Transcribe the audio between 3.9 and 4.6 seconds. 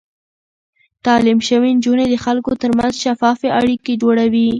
جوړوي.